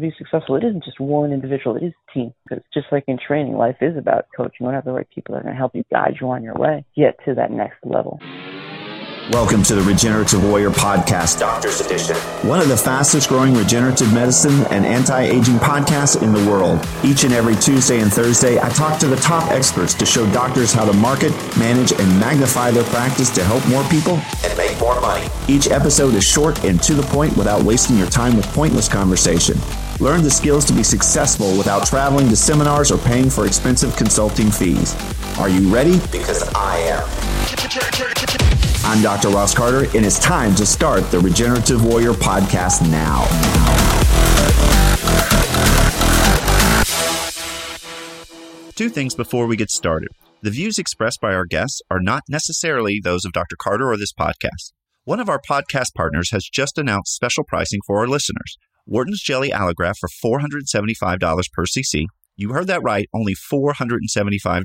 [0.00, 2.34] to be successful, it isn't just one individual, it is a team.
[2.48, 4.58] Because just like in training, life is about coaching.
[4.60, 6.30] You want to have the right people that are going to help you guide you
[6.30, 8.20] on your way, get to that next level.
[9.30, 12.16] Welcome to the Regenerative Warrior Podcast, Doctor's Edition.
[12.48, 16.82] One of the fastest growing regenerative medicine and anti aging podcasts in the world.
[17.04, 20.72] Each and every Tuesday and Thursday, I talk to the top experts to show doctors
[20.72, 24.98] how to market, manage, and magnify their practice to help more people and make more
[25.02, 25.26] money.
[25.46, 29.58] Each episode is short and to the point without wasting your time with pointless conversation.
[30.00, 34.48] Learn the skills to be successful without traveling to seminars or paying for expensive consulting
[34.48, 34.94] fees.
[35.40, 35.98] Are you ready?
[36.12, 37.02] Because I am.
[38.84, 39.28] I'm Dr.
[39.30, 43.24] Ross Carter, and it's time to start the Regenerative Warrior podcast now.
[48.76, 50.10] Two things before we get started.
[50.42, 53.56] The views expressed by our guests are not necessarily those of Dr.
[53.60, 54.72] Carter or this podcast.
[55.02, 58.56] One of our podcast partners has just announced special pricing for our listeners.
[58.88, 62.06] Wharton's Jelly Allograft for $475 per cc.
[62.36, 64.64] You heard that right, only $475.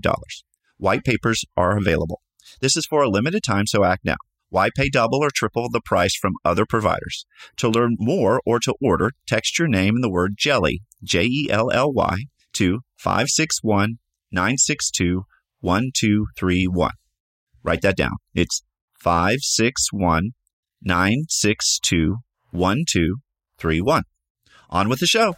[0.77, 2.21] White papers are available.
[2.61, 4.15] This is for a limited time, so act now.
[4.49, 7.25] Why pay double or triple the price from other providers?
[7.57, 11.49] To learn more or to order, text your name and the word jelly, J E
[11.49, 13.97] L L Y, to 561
[14.31, 15.23] 962
[15.59, 16.91] 1231.
[17.63, 18.17] Write that down.
[18.33, 18.61] It's
[18.99, 20.31] 561
[20.81, 22.17] 962
[22.51, 24.03] 1231.
[24.73, 25.35] On with the show.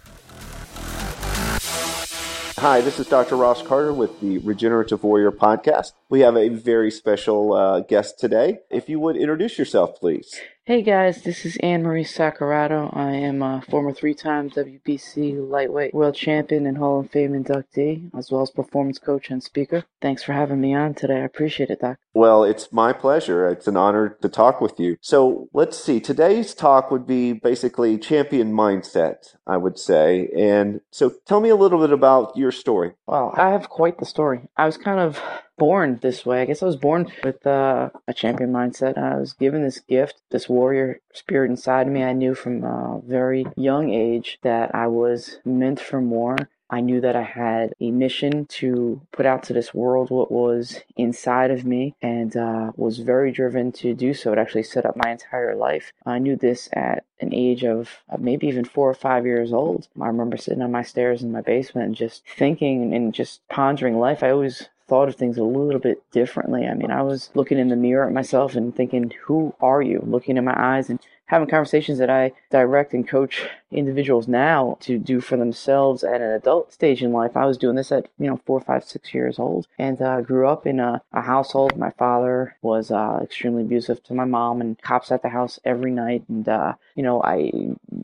[2.57, 3.35] Hi, this is Dr.
[3.35, 5.91] Ross Carter with the Regenerative Warrior podcast.
[6.09, 8.59] We have a very special uh, guest today.
[8.71, 10.39] If you would introduce yourself, please.
[10.67, 12.89] Hey guys, this is Anne Marie Saccurato.
[12.91, 18.09] I am a former three time WBC lightweight world champion and Hall of Fame inductee,
[18.17, 19.83] as well as performance coach and speaker.
[20.01, 21.17] Thanks for having me on today.
[21.17, 21.99] I appreciate it, Doc.
[22.15, 23.47] Well, it's my pleasure.
[23.47, 24.97] It's an honor to talk with you.
[25.01, 25.99] So let's see.
[25.99, 30.29] Today's talk would be basically champion mindset, I would say.
[30.35, 32.93] And so tell me a little bit about your story.
[33.05, 34.49] Well, I have quite the story.
[34.57, 35.21] I was kind of
[35.57, 36.41] born this way.
[36.41, 38.97] I guess I was born with uh, a champion mindset.
[38.97, 42.03] I was given this gift, this warrior spirit inside me.
[42.03, 46.37] I knew from a very young age that I was meant for more.
[46.67, 50.81] I knew that I had a mission to put out to this world what was
[50.97, 54.33] inside of me and uh, was very driven to do so.
[54.33, 55.93] It actually set up my entire life.
[56.07, 59.87] I knew this at an age of maybe even four or five years old.
[60.01, 63.99] I remember sitting on my stairs in my basement and just thinking and just pondering
[63.99, 64.23] life.
[64.23, 66.65] I always thought of things a little bit differently.
[66.65, 70.03] I mean, I was looking in the mirror at myself and thinking, who are you?
[70.05, 74.97] Looking in my eyes and having conversations that I direct and coach individuals now to
[74.97, 77.35] do for themselves at an adult stage in life.
[77.35, 80.47] I was doing this at, you know, four, five, six years old and uh, grew
[80.47, 81.77] up in a, a, household.
[81.77, 85.91] My father was uh, extremely abusive to my mom and cops at the house every
[85.91, 86.23] night.
[86.29, 87.51] And, uh, you know, I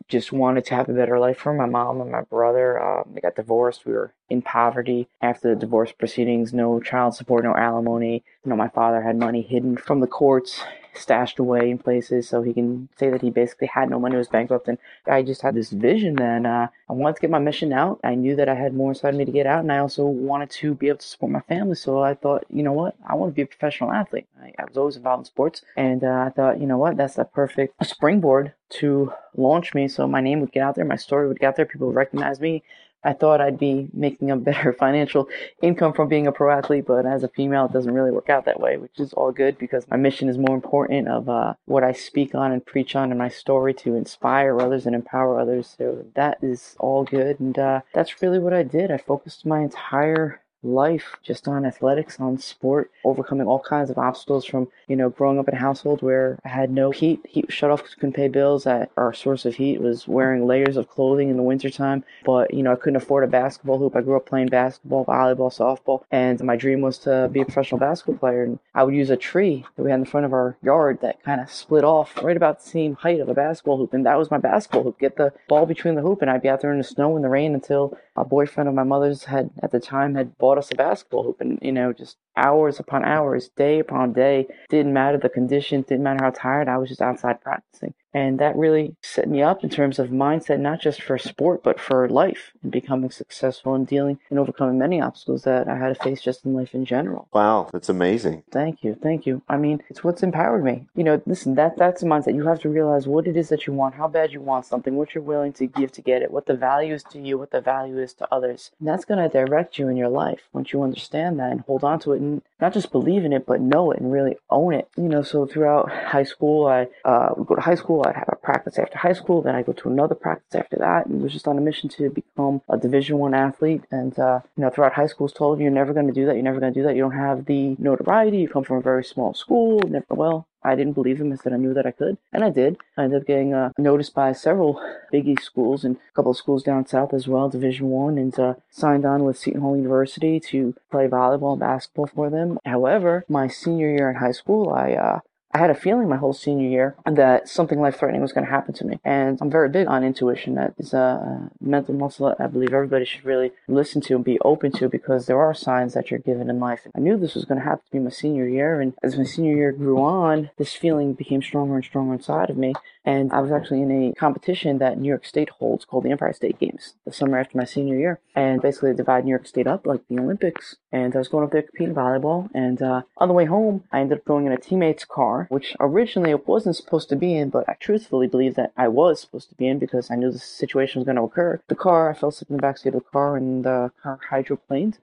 [0.07, 2.81] just wanted to have a better life for my mom and my brother.
[2.81, 3.85] Um, they got divorced.
[3.85, 8.23] We were in poverty after the divorce proceedings, no child support, no alimony.
[8.43, 12.41] You know, my father had money hidden from the courts stashed away in places so
[12.41, 14.67] he can say that he basically had no money, was bankrupt.
[14.67, 17.99] And I just had this vision that uh, I wanted to get my mission out.
[18.03, 20.49] I knew that I had more inside me to get out, and I also wanted
[20.51, 21.75] to be able to support my family.
[21.75, 24.27] So I thought, you know what, I want to be a professional athlete.
[24.41, 27.15] I, I was always involved in sports, and uh, I thought, you know what, that's
[27.15, 29.87] the perfect springboard to launch me.
[29.87, 31.95] So my name would get out there, my story would get out there, people would
[31.95, 32.63] recognize me.
[33.03, 35.27] I thought I'd be making a better financial
[35.61, 38.45] income from being a pro athlete, but as a female, it doesn't really work out
[38.45, 41.83] that way, which is all good because my mission is more important of uh, what
[41.83, 45.75] I speak on and preach on in my story to inspire others and empower others.
[45.77, 48.91] So that is all good, and uh, that's really what I did.
[48.91, 54.45] I focused my entire life just on athletics, on sport, overcoming all kinds of obstacles
[54.45, 57.19] from, you know, growing up in a household where I had no heat.
[57.27, 58.65] Heat shut off couldn't pay bills.
[58.67, 62.03] I, our source of heat was wearing layers of clothing in the wintertime.
[62.25, 63.95] But, you know, I couldn't afford a basketball hoop.
[63.95, 67.79] I grew up playing basketball, volleyball, softball, and my dream was to be a professional
[67.79, 68.43] basketball player.
[68.43, 70.99] And I would use a tree that we had in the front of our yard
[71.01, 73.93] that kind of split off right about the same height of a basketball hoop.
[73.93, 74.99] And that was my basketball hoop.
[74.99, 77.23] Get the ball between the hoop, and I'd be out there in the snow and
[77.23, 80.71] the rain until a boyfriend of my mother's had at the time had bought us
[80.71, 85.17] a basketball hoop and you know just hours upon hours day upon day didn't matter
[85.17, 89.29] the condition didn't matter how tired i was just outside practicing and that really set
[89.29, 93.09] me up in terms of mindset, not just for sport, but for life and becoming
[93.09, 96.73] successful and dealing and overcoming many obstacles that I had to face just in life
[96.73, 97.29] in general.
[97.33, 98.43] Wow, that's amazing.
[98.51, 98.97] Thank you.
[99.01, 99.41] Thank you.
[99.47, 100.87] I mean, it's what's empowered me.
[100.95, 102.35] You know, listen, that that's a mindset.
[102.35, 104.95] You have to realize what it is that you want, how bad you want something,
[104.95, 107.51] what you're willing to give to get it, what the value is to you, what
[107.51, 108.71] the value is to others.
[108.79, 110.41] And that's going to direct you in your life.
[110.51, 113.45] Once you understand that and hold on to it and not just believe in it,
[113.45, 114.87] but know it and really own it.
[114.95, 118.03] You know, so throughout high school, I uh, would go to high school.
[118.05, 121.07] I'd have a practice after high school, then I go to another practice after that,
[121.07, 123.83] and was just on a mission to become a Division One athlete.
[123.91, 126.35] And uh, you know, throughout high school, was told you're never going to do that.
[126.35, 126.95] You're never going to do that.
[126.95, 128.37] You don't have the notoriety.
[128.37, 129.79] You come from a very small school.
[129.87, 130.47] Never well.
[130.63, 131.31] I didn't believe him.
[131.31, 132.77] I said I knew that I could, and I did.
[132.95, 134.79] I ended up getting uh, noticed by several
[135.11, 138.37] Big East schools and a couple of schools down south as well, Division One, and
[138.37, 142.50] uh, signed on with Seton Hall University to play volleyball and basketball for them.
[142.65, 145.19] However, my senior year in high school, I uh,
[145.53, 148.51] I had a feeling my whole senior year that something life threatening was going to
[148.51, 148.99] happen to me.
[149.03, 150.55] And I'm very big on intuition.
[150.55, 154.39] That is a mental muscle that I believe everybody should really listen to and be
[154.41, 156.87] open to because there are signs that you're given in life.
[156.95, 158.79] I knew this was going to happen to me my senior year.
[158.79, 162.57] And as my senior year grew on, this feeling became stronger and stronger inside of
[162.57, 162.73] me.
[163.03, 166.33] And I was actually in a competition that New York State holds called the Empire
[166.33, 168.19] State Games the summer after my senior year.
[168.35, 170.75] And basically, they divide New York State up like the Olympics.
[170.91, 172.49] And I was going up there competing volleyball.
[172.53, 175.75] And uh, on the way home, I ended up going in a teammate's car, which
[175.79, 179.49] originally it wasn't supposed to be in, but I truthfully believe that I was supposed
[179.49, 181.61] to be in because I knew the situation was going to occur.
[181.67, 184.97] The car, I fell asleep in the backseat of the car, and the car hydroplaned.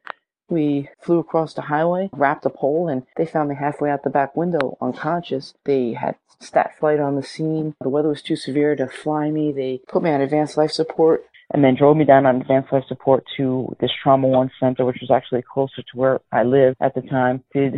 [0.48, 4.10] We flew across the highway, wrapped a pole, and they found me halfway out the
[4.10, 5.54] back window, unconscious.
[5.64, 7.74] They had stat flight on the scene.
[7.80, 9.52] The weather was too severe to fly me.
[9.52, 12.84] They put me on advanced life support and then drove me down on advanced life
[12.88, 16.94] support to this trauma one center, which was actually closer to where I lived at
[16.94, 17.42] the time.
[17.54, 17.74] Did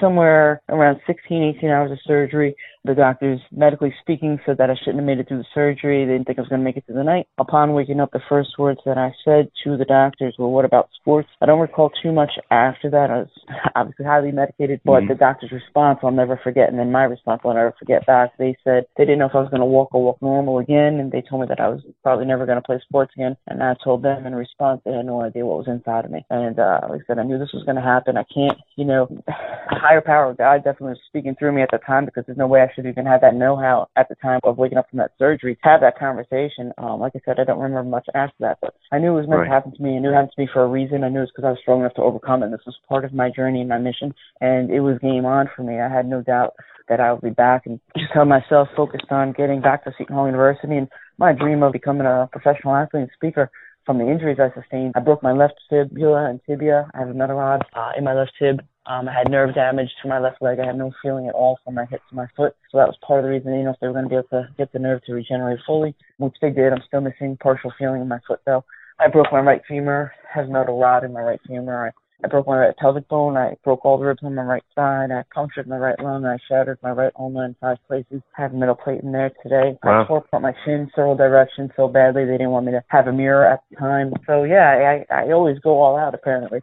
[0.00, 2.54] somewhere around 16, 18 hours of surgery.
[2.84, 6.04] The doctors, medically speaking, said that I shouldn't have made it through the surgery.
[6.04, 7.26] They didn't think I was going to make it through the night.
[7.38, 10.88] Upon waking up, the first words that I said to the doctors were, what about
[11.00, 11.28] sports?
[11.40, 13.10] I don't recall too much after that.
[13.10, 13.28] I was
[13.74, 15.08] obviously highly medicated, but mm-hmm.
[15.08, 16.68] the doctor's response I'll never forget.
[16.68, 18.30] And then my response I'll never forget back.
[18.38, 21.00] They said they didn't know if I was going to walk or walk normal again.
[21.00, 23.36] And they told me that I was probably never going to play sports again.
[23.46, 26.24] And I told them in response they had no idea what was inside of me.
[26.30, 28.16] And uh, like I said, I knew this was going to happen.
[28.16, 29.08] I can't, you know,
[29.68, 32.46] higher power of God definitely was speaking through me at the time because there's no
[32.46, 35.12] way I should even have that know-how at the time of waking up from that
[35.18, 36.72] surgery to have that conversation.
[36.78, 39.28] Um, like I said, I don't remember much after that, but I knew it was
[39.28, 39.48] meant right.
[39.48, 39.96] to happen to me.
[39.96, 41.04] I knew it happened to me for a reason.
[41.04, 42.46] I knew it was because I was strong enough to overcome it.
[42.46, 45.50] And this was part of my journey and my mission, and it was game on
[45.54, 45.80] for me.
[45.80, 46.54] I had no doubt
[46.88, 50.14] that I would be back and just held myself focused on getting back to Seton
[50.14, 53.50] Hall University and my dream of becoming a professional athlete and speaker
[53.84, 54.92] from the injuries I sustained.
[54.96, 56.90] I broke my left fibula and tibia.
[56.92, 58.60] I have a metal rod uh, in my left tib.
[58.86, 60.58] Um, I had nerve damage to my left leg.
[60.60, 62.54] I had no feeling at all from my hip to my foot.
[62.70, 64.16] So that was part of the reason didn't know if they were going to be
[64.16, 66.72] able to get the nerve to regenerate fully, which they did.
[66.72, 68.64] I'm still missing partial feeling in my foot though.
[68.98, 71.88] I broke my right femur, has metal rod in my right femur.
[71.88, 71.90] I
[72.24, 73.36] I broke my right pelvic bone.
[73.36, 75.10] I broke all the ribs on my right side.
[75.10, 76.24] I punctured my right lung.
[76.24, 78.22] I shattered my right ulna in five places.
[78.36, 79.78] I have a metal plate in there today.
[79.84, 80.02] Wow.
[80.02, 83.06] I tore apart my shin several directions so badly they didn't want me to have
[83.06, 84.12] a mirror at the time.
[84.26, 86.60] So yeah, I I always go all out apparently.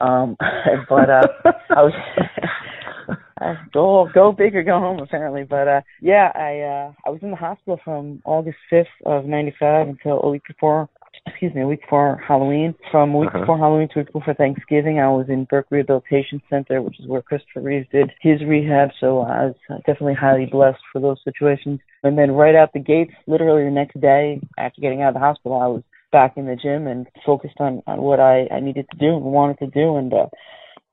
[0.00, 0.36] Um,
[0.88, 1.26] but uh,
[1.70, 1.92] I was.
[3.72, 5.44] go go big or go home apparently.
[5.44, 9.54] But uh yeah, I uh I was in the hospital from August fifth of ninety
[9.58, 10.88] five until a week before
[11.26, 12.74] excuse me, a week before Halloween.
[12.90, 13.40] From a week uh-huh.
[13.40, 17.06] before Halloween to a week before Thanksgiving, I was in Burke Rehabilitation Center, which is
[17.06, 18.90] where Christopher Reeves did his rehab.
[19.00, 19.54] So I was
[19.86, 21.80] definitely highly blessed for those situations.
[22.02, 25.20] And then right out the gates, literally the next day after getting out of the
[25.20, 25.82] hospital, I was
[26.12, 29.24] back in the gym and focused on, on what I, I needed to do and
[29.24, 29.96] wanted to do.
[29.96, 30.26] And uh,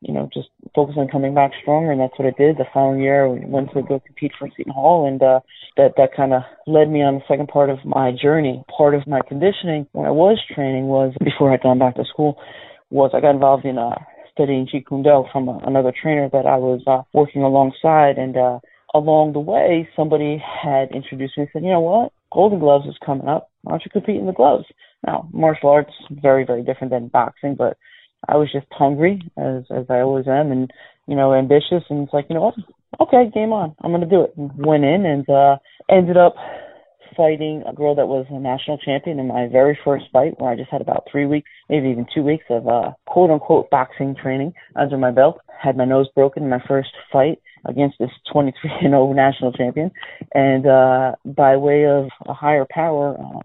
[0.01, 2.57] you know, just focus on coming back stronger, and that's what I did.
[2.57, 5.41] The following year, we went to go compete for Seton Hall, and uh,
[5.77, 8.63] that that kind of led me on the second part of my journey.
[8.75, 12.37] Part of my conditioning when I was training was before I'd gone back to school,
[12.89, 13.95] was I got involved in uh,
[14.31, 18.35] studying Jeet Kune Do from a, another trainer that I was uh, working alongside, and
[18.35, 18.59] uh,
[18.95, 22.97] along the way, somebody had introduced me and said, you know what, Golden Gloves is
[23.05, 23.51] coming up.
[23.61, 24.65] Why don't you compete in the gloves?
[25.05, 27.77] Now, martial arts very very different than boxing, but
[28.27, 30.71] I was just hungry as as I always am, and
[31.07, 32.55] you know ambitious, and it's like you know what,
[32.99, 34.33] okay, game on, I'm gonna do it.
[34.35, 35.57] Went in and uh,
[35.89, 36.35] ended up
[37.15, 40.55] fighting a girl that was a national champion in my very first fight, where I
[40.55, 44.53] just had about three weeks, maybe even two weeks of uh, quote unquote boxing training
[44.75, 45.39] under my belt.
[45.61, 49.91] Had my nose broken in my first fight against this 23 and 0 national champion,
[50.33, 53.17] and uh, by way of a higher power.
[53.19, 53.41] Um,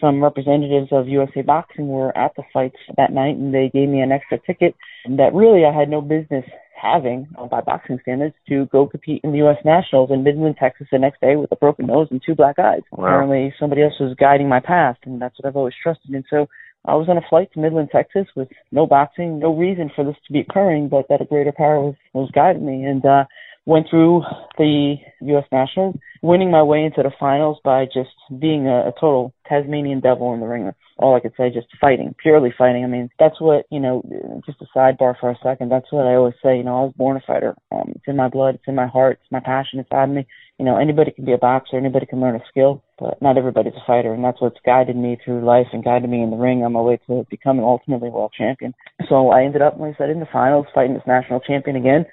[0.00, 4.00] some representatives of USA Boxing were at the fights that night, and they gave me
[4.00, 4.74] an extra ticket
[5.08, 6.44] that really I had no business
[6.80, 9.58] having uh, by boxing standards to go compete in the U.S.
[9.64, 12.80] Nationals in Midland, Texas the next day with a broken nose and two black eyes.
[12.90, 13.04] Wow.
[13.04, 16.14] Apparently, somebody else was guiding my path, and that's what I've always trusted.
[16.14, 16.48] And so
[16.86, 20.16] I was on a flight to Midland, Texas with no boxing, no reason for this
[20.26, 22.84] to be occurring, but that a greater power was, was guiding me.
[22.84, 23.24] And uh,
[23.66, 24.22] went through
[24.58, 25.44] the U.S.
[25.52, 30.32] Nationals, winning my way into the finals by just being a, a total Tasmanian devil
[30.32, 30.70] in the ring.
[30.96, 32.84] All I could say, just fighting, purely fighting.
[32.84, 34.02] I mean, that's what you know.
[34.44, 35.70] Just a sidebar for a second.
[35.70, 36.58] That's what I always say.
[36.58, 37.54] You know, I was born a fighter.
[37.72, 38.56] Um, it's in my blood.
[38.56, 39.18] It's in my heart.
[39.22, 40.26] It's my passion It's inside me.
[40.58, 41.78] You know, anybody can be a boxer.
[41.78, 45.16] Anybody can learn a skill, but not everybody's a fighter, and that's what's guided me
[45.24, 48.32] through life and guided me in the ring on my way to becoming ultimately world
[48.36, 48.74] champion.
[49.08, 52.04] So I ended up, like I said, in the finals, fighting this national champion again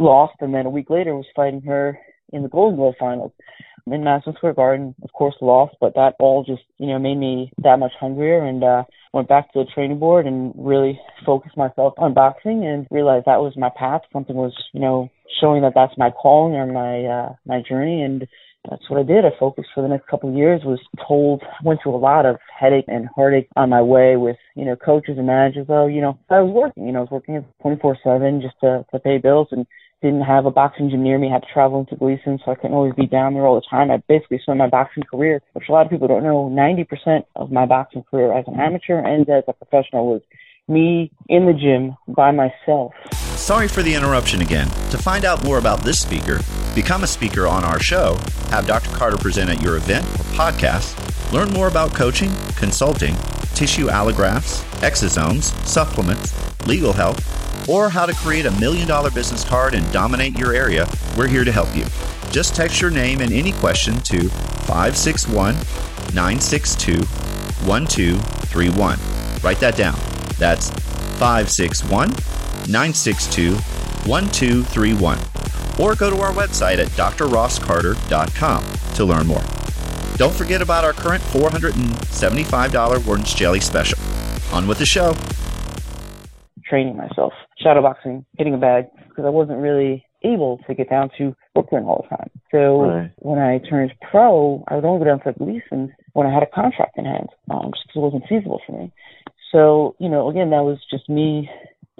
[0.00, 1.98] lost, and then a week later was fighting her
[2.32, 3.32] in the Golden Glove finals
[3.86, 4.94] in Madison Square Garden.
[5.02, 8.62] Of course, lost, but that all just you know made me that much hungrier, and
[8.62, 13.26] uh, went back to the training board and really focused myself on boxing, and realized
[13.26, 14.02] that was my path.
[14.12, 15.08] Something was you know
[15.40, 18.26] showing that that's my calling or my uh, my journey, and
[18.68, 19.24] that's what I did.
[19.24, 20.60] I focused for the next couple of years.
[20.64, 24.64] Was told, went through a lot of headache and heartache on my way with you
[24.64, 25.66] know coaches and managers.
[25.68, 26.86] Oh, you know, I was working.
[26.86, 29.66] You know, I was working 24/7 just to to pay bills and
[30.02, 32.74] didn't have a boxing gym near me, had to travel into Gleason, so I couldn't
[32.74, 33.90] always be down there all the time.
[33.90, 37.52] I basically spent my boxing career, which a lot of people don't know, 90% of
[37.52, 40.22] my boxing career as an amateur and as a professional was
[40.68, 42.92] me in the gym by myself.
[43.36, 44.68] Sorry for the interruption again.
[44.90, 46.40] To find out more about this speaker,
[46.74, 48.16] become a speaker on our show,
[48.50, 48.90] have Dr.
[48.90, 53.14] Carter present at your event or podcast, learn more about coaching, consulting,
[53.54, 56.34] tissue allografts, exosomes, supplements,
[56.66, 57.16] legal help,
[57.68, 61.44] or how to create a million dollar business card and dominate your area, we're here
[61.44, 61.84] to help you.
[62.30, 65.54] Just text your name and any question to 561
[66.14, 66.98] 962
[67.66, 68.98] 1231.
[69.42, 69.98] Write that down.
[70.38, 70.70] That's
[71.18, 72.10] 561
[72.68, 73.56] 962
[74.06, 75.18] 1231.
[75.78, 79.42] Or go to our website at drrosscarter.com to learn more.
[80.16, 83.98] Don't forget about our current $475 Wharton's Jelly special.
[84.52, 85.14] On with the show
[86.70, 91.34] training myself, shadowboxing, hitting a bag, because I wasn't really able to get down to
[91.52, 92.30] Brooklyn all the time.
[92.52, 93.10] So right.
[93.16, 96.46] when I turned pro, I would only go down to Gleason when I had a
[96.46, 98.92] contract in hand, um, just because it wasn't feasible for me.
[99.52, 101.50] So, you know, again, that was just me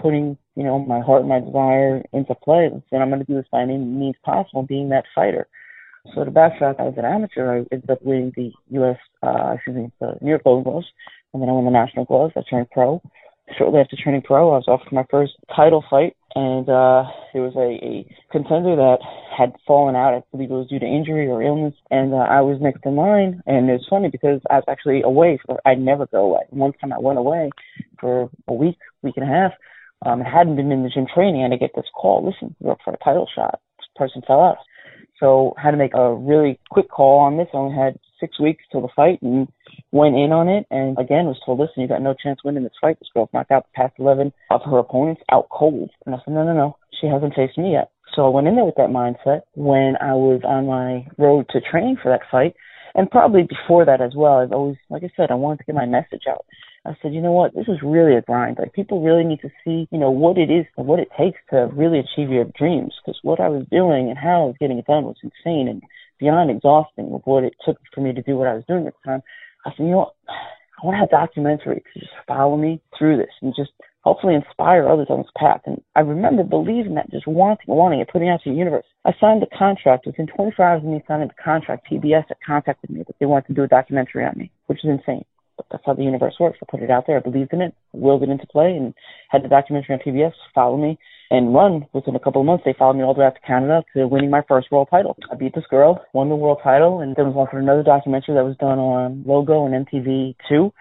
[0.01, 2.71] putting, you know, my heart and my desire into play.
[2.93, 5.49] And I'm going to do this by any means possible, being that fighter.
[6.15, 7.53] So to backtrack, I was an amateur.
[7.53, 10.87] I ended up winning the U.S., uh, excuse me, the New York Golden Gloves,
[11.33, 12.33] and then I won the national gloves.
[12.37, 13.03] I turned pro
[13.57, 17.05] shortly after turning pro, I was offered my first title fight, and uh,
[17.35, 18.99] it was a, a contender that
[19.37, 20.15] had fallen out.
[20.15, 22.97] I believe it was due to injury or illness, and uh, I was next in
[22.97, 23.43] line.
[23.47, 25.39] And it's funny because I was actually away.
[25.47, 26.43] For, I never go away.
[26.51, 27.51] One time I went away
[27.99, 29.53] for a week, week and a half.
[30.07, 32.25] Um, I hadn't been in the gym training, and I get this call.
[32.25, 33.61] Listen, you're up for a title shot.
[33.79, 34.59] This person fell out.
[35.21, 37.49] So had to make a really quick call on this.
[37.53, 39.49] I only had six weeks till the fight and
[39.93, 42.73] went in on it and again was told, listen, you got no chance winning this
[42.81, 42.99] fight.
[42.99, 45.91] This girl's knocked out the past 11 of her opponents out cold.
[46.07, 46.77] And I said, no, no, no.
[47.01, 47.91] She hasn't faced me yet.
[48.15, 51.61] So I went in there with that mindset when I was on my road to
[51.61, 52.55] training for that fight.
[52.95, 55.75] And probably before that as well, I've always, like I said, I wanted to get
[55.75, 56.45] my message out.
[56.87, 58.57] I said, you know what, this is really a grind.
[58.59, 61.39] Like people really need to see, you know, what it is and what it takes
[61.51, 62.95] to really achieve your dreams.
[63.05, 65.83] Because what I was doing and how I was getting it done was insane and
[66.19, 68.95] beyond exhausting of what it took for me to do what I was doing at
[68.95, 69.23] the time.
[69.67, 73.19] I said, you know what, I want to have documentary to just follow me through
[73.19, 75.61] this and just hopefully inspire others on this path.
[75.67, 78.85] And I remember believing that, just wanting, wanting it, putting out to the universe.
[79.05, 80.07] I signed the contract.
[80.07, 83.49] Within 24 hours of me signing the contract, PBS had contacted me that they wanted
[83.49, 85.25] to do a documentary on me, which is insane
[85.57, 86.59] But that's how the universe works.
[86.63, 87.17] I put it out there.
[87.17, 88.95] I believed in it, willed it into play, and
[89.29, 90.99] had the documentary on PBS follow me
[91.31, 91.87] and run.
[91.93, 94.09] Within a couple of months, they followed me all the way out to Canada to
[94.09, 95.17] winning my first world title.
[95.31, 98.45] I beat this girl, won the world title, and then was offered another documentary that
[98.45, 100.73] was done on Logo and MTV2.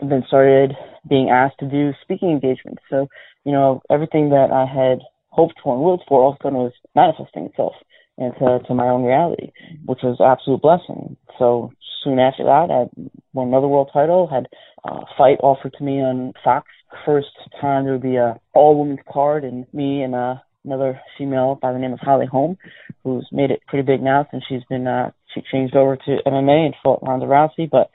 [0.00, 0.72] Then started
[1.08, 2.82] being asked to do speaking engagements.
[2.88, 3.08] So,
[3.44, 6.58] you know, everything that I had hoped for and willed for all of a sudden
[6.58, 7.74] was manifesting itself
[8.18, 9.50] into to my own reality,
[9.86, 11.16] which was absolute blessing.
[11.38, 11.72] So
[12.04, 14.48] soon after that, I won another world title, had
[14.84, 16.66] a fight offered to me on Fox.
[17.06, 17.28] First
[17.60, 20.34] time there would be a all women's card and me and uh,
[20.64, 22.58] another female by the name of Holly Holm,
[23.02, 26.66] who's made it pretty big now since she's been uh, she changed over to MMA
[26.66, 27.90] and fought Ronda Rousey, but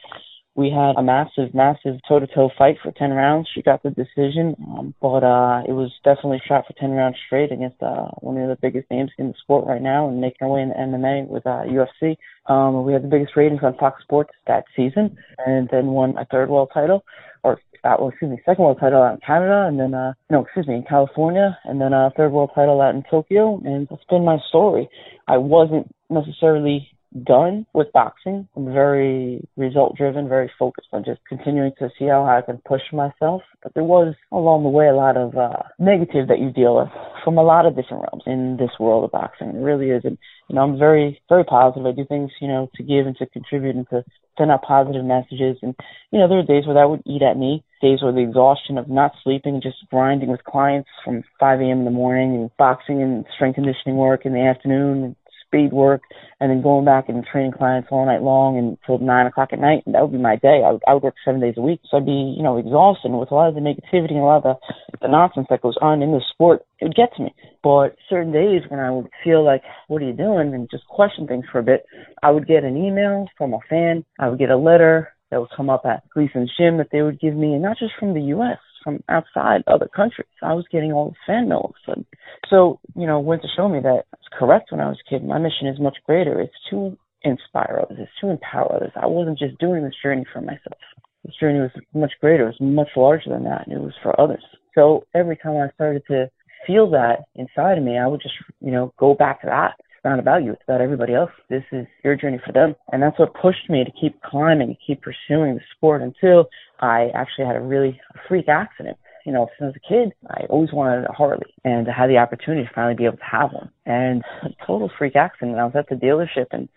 [0.57, 3.47] we had a massive, massive toe-to-toe fight for 10 rounds.
[3.53, 7.51] She got the decision, um, but uh, it was definitely shot for 10 rounds straight
[7.51, 10.47] against uh, one of the biggest names in the sport right now and making her
[10.47, 12.17] way in the MMA with uh, UFC.
[12.47, 16.25] Um, we had the biggest ratings on Fox Sports that season, and then won a
[16.25, 17.05] third world title,
[17.43, 20.41] or uh, well, excuse me, second world title out in Canada, and then uh, no,
[20.43, 23.61] excuse me, in California, and then a third world title out in Tokyo.
[23.63, 24.89] And that's been my story.
[25.27, 26.89] I wasn't necessarily
[27.23, 28.47] done with boxing.
[28.55, 32.81] I'm very result driven, very focused on just continuing to see how I can push
[32.91, 33.41] myself.
[33.63, 36.89] But there was along the way a lot of uh, negative that you deal with
[37.23, 39.49] from a lot of different realms in this world of boxing.
[39.49, 40.03] It really is.
[40.03, 40.17] And,
[40.49, 41.85] you know, I'm very, very positive.
[41.85, 44.03] I do things, you know, to give and to contribute and to
[44.37, 45.57] send out positive messages.
[45.61, 45.75] And,
[46.11, 48.77] you know, there were days where that would eat at me, days where the exhaustion
[48.77, 51.79] of not sleeping, just grinding with clients from 5 a.m.
[51.79, 55.15] in the morning and boxing and strength conditioning work in the afternoon,
[55.47, 56.01] speed work,
[56.39, 59.83] and then going back and training clients all night long until nine o'clock at night.
[59.85, 60.61] And that would be my day.
[60.65, 61.81] I would, I would work seven days a week.
[61.89, 64.45] So I'd be, you know, exhausted with a lot of the negativity and a lot
[64.45, 66.61] of the, the nonsense that goes on in the sport.
[66.79, 67.33] It would get to me.
[67.63, 70.53] But certain days when I would feel like, what are you doing?
[70.53, 71.85] And just question things for a bit,
[72.21, 74.05] I would get an email from a fan.
[74.19, 77.19] I would get a letter that would come up at Gleason's gym that they would
[77.19, 80.29] give me, and not just from the U.S., from outside other countries.
[80.41, 82.05] I was getting all the fan mail of a sudden.
[82.49, 85.25] So, you know, went to show me that it's correct when I was a kid.
[85.25, 86.39] My mission is much greater.
[86.39, 87.97] It's to inspire others.
[87.99, 88.93] It's to empower others.
[88.95, 90.79] I wasn't just doing this journey for myself.
[91.25, 92.43] This journey was much greater.
[92.43, 93.67] It was much larger than that.
[93.67, 94.43] And it was for others.
[94.73, 96.29] So every time I started to
[96.65, 100.05] feel that inside of me, I would just, you know, go back to that It's
[100.05, 100.53] not about you.
[100.53, 101.31] It's about everybody else.
[101.49, 102.73] This is your journey for them.
[102.93, 106.45] And that's what pushed me to keep climbing, keep pursuing the sport until
[106.79, 108.97] I actually had a really freak accident.
[109.25, 112.09] You know, since I was a kid, I always wanted a Harley and I had
[112.09, 113.69] the opportunity to finally be able to have one.
[113.85, 114.23] And
[114.65, 115.57] total freak accident.
[115.57, 116.69] I was at the dealership and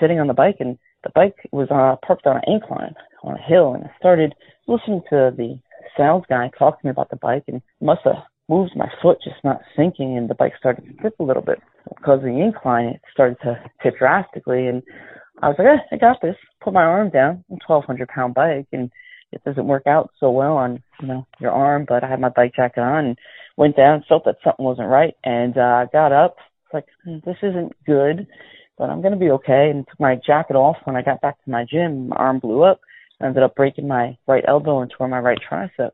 [0.00, 3.42] sitting on the bike and the bike was uh, parked on an incline on a
[3.42, 4.34] hill and I started
[4.68, 5.58] listening to the
[5.96, 9.42] sales guy talk to me about the bike and must have moved my foot just
[9.42, 12.86] not sinking and the bike started to tip a little bit because of the incline
[12.86, 14.82] it started to tip drastically and
[15.42, 16.36] I was like, eh, I got this.
[16.62, 18.90] Put my arm down, a twelve hundred pound bike and
[19.32, 22.28] it doesn't work out so well on, you know, your arm, but I had my
[22.28, 23.18] bike jacket on and
[23.56, 26.36] went down, felt that something wasn't right and uh got up.
[26.64, 28.26] It's like, hmm, this isn't good,
[28.78, 31.50] but I'm gonna be okay and took my jacket off when I got back to
[31.50, 32.80] my gym, my arm blew up.
[33.20, 35.90] I ended up breaking my right elbow and tore my right tricep.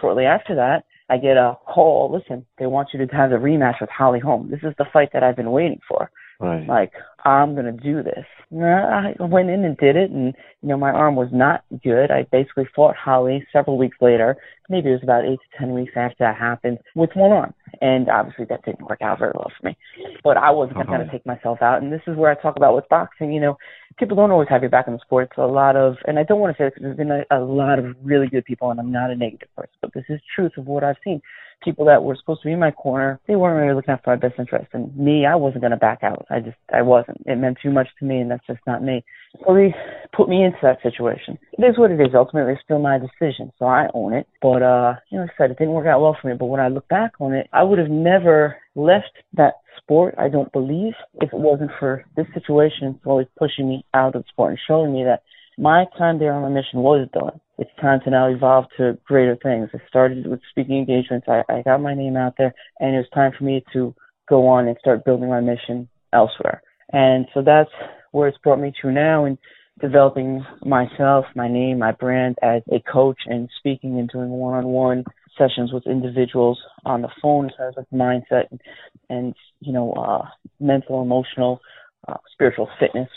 [0.00, 2.12] Shortly after that, I get a call.
[2.12, 4.50] Listen, they want you to have the rematch with Holly Holm.
[4.50, 6.10] This is the fight that I've been waiting for.
[6.40, 6.66] Right.
[6.66, 6.92] Like
[7.24, 8.24] I'm gonna do this.
[8.52, 12.10] I went in and did it, and you know my arm was not good.
[12.10, 14.36] I basically fought Holly several weeks later.
[14.68, 18.08] Maybe it was about eight to ten weeks after that happened with one arm, and
[18.08, 19.76] obviously that didn't work out very well for me.
[20.22, 20.90] But I wasn't uh-huh.
[20.90, 23.32] gonna take myself out, and this is where I talk about with boxing.
[23.32, 23.58] You know,
[23.98, 25.28] people don't always have your back in the sport.
[25.30, 27.24] It's a lot of, and I don't want to say this because there's been a,
[27.30, 30.20] a lot of really good people, and I'm not a negative person, but this is
[30.34, 31.20] truth of what I've seen
[31.64, 34.16] people that were supposed to be in my corner, they weren't really looking after my
[34.16, 34.68] best interest.
[34.72, 36.26] And me, I wasn't going to back out.
[36.30, 37.22] I just, I wasn't.
[37.26, 39.04] It meant too much to me, and that's just not me.
[39.44, 39.74] So they
[40.16, 41.38] put me into that situation.
[41.52, 42.14] It is what it is.
[42.14, 44.28] Ultimately, it's still my decision, so I own it.
[44.40, 46.36] But, uh, you know, like I said, it didn't work out well for me.
[46.38, 50.28] But when I look back on it, I would have never left that sport, I
[50.28, 54.28] don't believe, if it wasn't for this situation It's always pushing me out of the
[54.28, 55.22] sport and showing me that
[55.58, 59.36] my time there on my mission was done it's time to now evolve to greater
[59.36, 59.68] things.
[59.72, 61.26] I started with speaking engagements.
[61.28, 63.94] I, I got my name out there, and it was time for me to
[64.28, 66.62] go on and start building my mission elsewhere.
[66.92, 67.70] And so that's
[68.12, 69.38] where it's brought me to now in
[69.80, 75.04] developing myself, my name, my brand as a coach and speaking and doing one-on-one
[75.38, 78.60] sessions with individuals on the phone as far as like mindset and,
[79.08, 80.26] and you know, uh,
[80.60, 81.60] mental, emotional,
[82.08, 83.08] uh, spiritual fitness,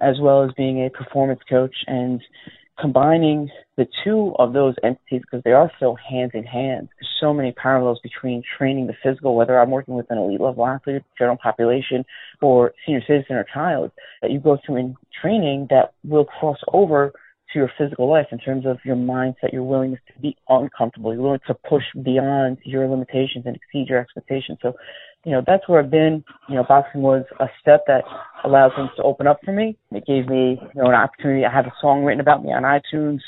[0.00, 2.20] as well as being a performance coach and
[2.80, 6.88] combining the two of those entities because they are so hand in hand.
[6.98, 10.66] There's so many parallels between training the physical, whether I'm working with an elite level
[10.66, 12.04] athlete, general population,
[12.42, 17.12] or senior citizen or child, that you go through in training that will cross over
[17.54, 21.22] to your physical life in terms of your mindset, your willingness to be uncomfortable, your
[21.22, 24.58] willingness to push beyond your limitations and exceed your expectations.
[24.60, 24.74] So
[25.24, 26.22] you know, that's where I've been.
[26.50, 28.04] You know, boxing was a step that
[28.44, 29.78] allowed things to open up for me.
[29.90, 31.46] It gave me, you know, an opportunity.
[31.46, 33.20] I have a song written about me on iTunes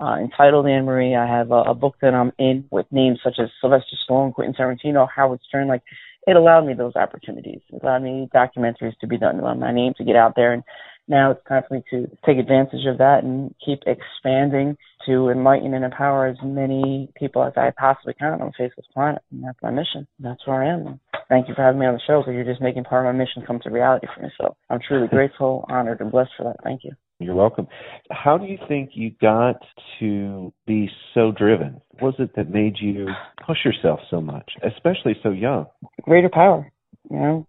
[0.00, 1.14] uh, entitled Anne Marie.
[1.14, 4.54] I have a, a book that I'm in with names such as Sylvester Stallone, Quentin
[4.54, 5.68] Tarantino, Howard Stern.
[5.68, 5.82] Like,
[6.26, 7.60] it allowed me those opportunities.
[7.70, 9.36] It allowed me documentaries to be done.
[9.36, 10.62] It allowed my name to get out there and
[11.10, 15.74] now it's time for me to take advantage of that and keep expanding to enlighten
[15.74, 19.20] and empower as many people as I possibly can on the face of this planet.
[19.32, 20.06] And that's my mission.
[20.20, 21.00] That's where I am.
[21.28, 23.18] Thank you for having me on the show because you're just making part of my
[23.18, 24.30] mission come to reality for me.
[24.40, 26.56] So I'm truly grateful, honored, and blessed for that.
[26.62, 26.92] Thank you.
[27.18, 27.66] You're welcome.
[28.10, 29.56] How do you think you got
[29.98, 31.80] to be so driven?
[31.98, 33.08] What was it that made you
[33.46, 35.66] push yourself so much, especially so young?
[36.02, 36.70] Greater power.
[37.10, 37.46] You know,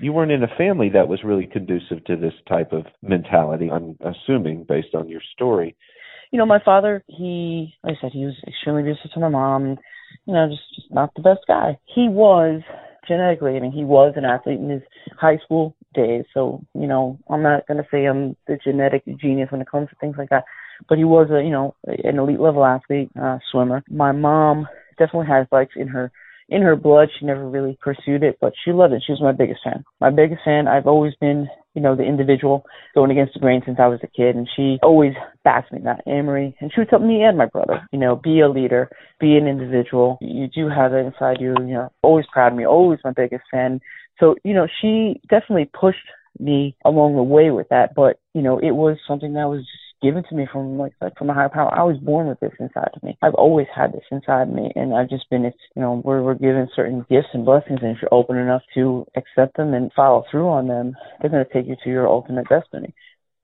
[0.00, 3.96] you weren't in a family that was really conducive to this type of mentality, I'm
[4.00, 5.76] assuming, based on your story.
[6.30, 9.78] You know, my father, he, like I said, he was extremely abusive to my mom,
[10.26, 11.78] you know, just, just not the best guy.
[11.94, 12.60] He was
[13.06, 14.82] genetically, I mean, he was an athlete in his
[15.18, 16.24] high school, days.
[16.34, 19.88] So, you know, I'm not going to say I'm the genetic genius when it comes
[19.88, 20.44] to things like that,
[20.88, 23.82] but he was a, you know, an elite level athlete, uh, swimmer.
[23.88, 26.12] My mom definitely has like in her
[26.48, 27.08] in her blood.
[27.18, 29.02] She never really pursued it, but she loved it.
[29.06, 29.84] She was my biggest fan.
[30.00, 30.68] My biggest fan.
[30.68, 34.06] I've always been, you know, the individual going against the grain since I was a
[34.06, 35.12] kid, and she always
[35.44, 35.80] backed me.
[35.84, 38.90] That Amory, and she would tell me and my brother, you know, be a leader,
[39.20, 40.18] be an individual.
[40.20, 41.54] You do have it inside you.
[41.60, 42.66] You know, always proud of me.
[42.66, 43.80] Always my biggest fan.
[44.18, 45.98] So, you know, she definitely pushed
[46.38, 49.87] me along the way with that, but you know, it was something that was just
[50.02, 51.72] given to me from like like from a higher power.
[51.74, 53.16] I was born with this inside of me.
[53.22, 56.34] I've always had this inside me, and I've just been, it's you know, we're we're
[56.34, 60.24] given certain gifts and blessings, and if you're open enough to accept them and follow
[60.30, 62.94] through on them, they're going to take you to your ultimate destiny.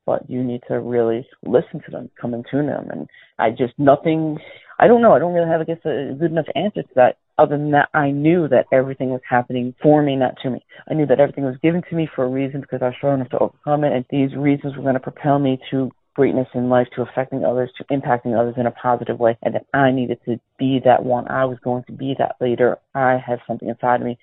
[0.07, 4.39] But you need to really listen to them, come tune them, and I just nothing.
[4.79, 5.13] I don't know.
[5.13, 7.17] I don't really have, I guess, a good enough answer to that.
[7.39, 10.65] Other than that, I knew that everything was happening for me, not to me.
[10.89, 13.21] I knew that everything was given to me for a reason because I was strong
[13.21, 16.69] enough to overcome it, and these reasons were going to propel me to greatness in
[16.69, 20.19] life to affecting others, to impacting others in a positive way, and that I needed
[20.27, 21.29] to be that one.
[21.29, 22.79] I was going to be that leader.
[22.95, 24.19] I have something inside of me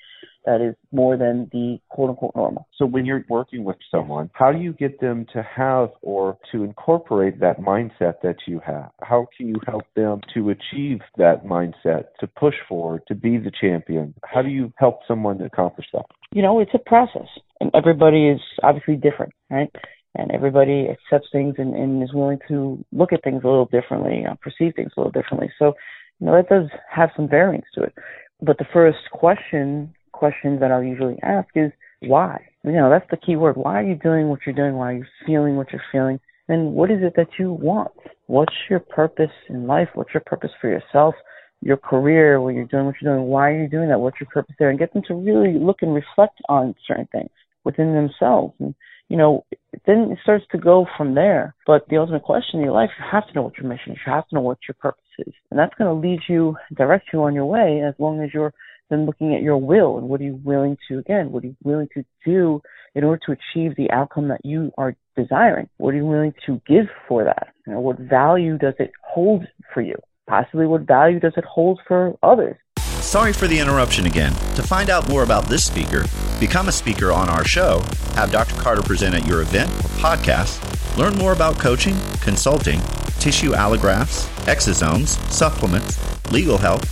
[0.46, 2.68] that is more than the quote unquote normal.
[2.78, 6.64] So when you're working with someone, how do you get them to have or to
[6.64, 8.90] incorporate that mindset that you have?
[9.02, 13.52] How can you help them to achieve that mindset, to push forward, to be the
[13.52, 14.14] champion?
[14.26, 16.06] How do you help someone accomplish that?
[16.32, 17.28] You know, it's a process
[17.60, 19.70] and everybody is obviously different, right?
[20.16, 24.26] And everybody accepts things and, and is willing to look at things a little differently,
[24.30, 25.52] uh, perceive things a little differently.
[25.58, 25.74] So,
[26.20, 27.94] you know, that does have some variance to it.
[28.42, 31.72] But the first question, question that I'll usually ask is
[32.02, 32.46] why?
[32.64, 33.56] You know, that's the key word.
[33.58, 34.76] Why are you doing what you're doing?
[34.76, 36.20] Why are you feeling what you're feeling?
[36.48, 37.92] And what is it that you want?
[38.28, 39.90] What's your purpose in life?
[39.94, 41.16] What's your purpose for yourself?
[41.62, 44.00] Your career, when you're doing what you're doing, why are you doing that?
[44.00, 44.70] What's your purpose there?
[44.70, 47.30] And get them to really look and reflect on certain things
[47.64, 48.54] within themselves.
[48.60, 48.74] And
[49.12, 49.44] you know,
[49.86, 51.54] then it starts to go from there.
[51.68, 53.98] But the ultimate question in your life, you have to know what your mission is.
[54.06, 55.34] You have to know what your purpose is.
[55.50, 58.54] And that's going to lead you, direct you on your way as long as you're
[58.90, 61.58] then looking at your will and what are you willing to, again, what are you
[61.62, 62.62] willing to do
[62.96, 65.68] in order to achieve the outcome that you are desiring?
[65.76, 67.50] What are you willing to give for that?
[67.68, 69.44] You know, what value does it hold
[69.74, 69.96] for you?
[70.30, 72.56] Possibly what value does it hold for others?
[73.02, 74.32] Sorry for the interruption again.
[74.56, 76.06] To find out more about this speaker,
[76.40, 77.82] become a speaker on our show,
[78.14, 78.56] have Dr.
[78.56, 82.80] Carter present at your event or podcast, learn more about coaching, consulting,
[83.20, 86.00] tissue allografts, exosomes, supplements,
[86.32, 86.84] legal help,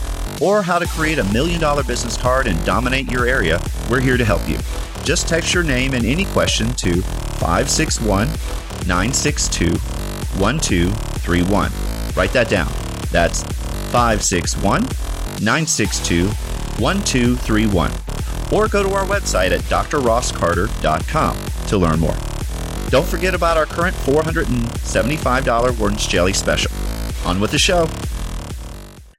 [0.42, 4.18] or how to create a million dollar business card and dominate your area, we're here
[4.18, 4.58] to help you.
[5.06, 7.02] Just text your name and any question to
[7.40, 8.28] 561
[8.88, 9.72] 962
[10.40, 11.72] 1231.
[12.16, 12.72] Write that down.
[13.12, 13.44] That's
[13.92, 14.84] 561
[15.42, 16.28] 962
[16.80, 17.92] 1231.
[18.52, 22.16] Or go to our website at drrosscarter.com to learn more.
[22.90, 26.72] Don't forget about our current $475 Wharton's Jelly special.
[27.26, 27.88] On with the show.